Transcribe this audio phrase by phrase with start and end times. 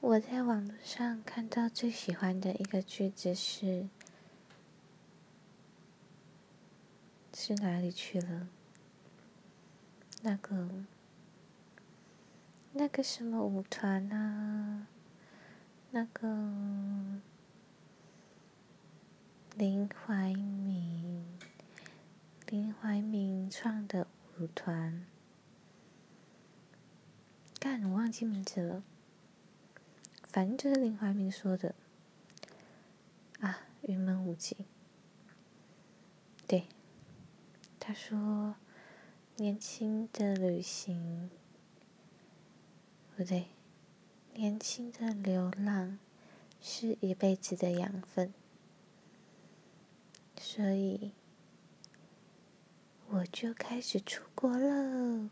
[0.00, 3.88] 我在网络上看到最喜欢的一个句子是
[7.34, 8.48] ：“是哪里去了？
[10.22, 10.68] 那个
[12.72, 14.86] 那个什么舞团啊？
[15.90, 17.20] 那个
[19.56, 21.26] 林怀民，
[22.46, 24.06] 林怀民创的
[24.38, 25.04] 舞团，
[27.58, 28.84] 干，我忘记名字了。”
[30.38, 31.74] 反正就是林怀民说的
[33.40, 34.56] 啊，云门舞集。
[36.46, 36.68] 对，
[37.80, 38.54] 他说
[39.34, 41.28] ：“年轻的旅行，
[43.16, 43.46] 不对，
[44.34, 45.98] 年轻的流浪
[46.60, 48.32] 是一辈子的养分。”
[50.40, 51.10] 所以，
[53.08, 55.30] 我就开始出国了。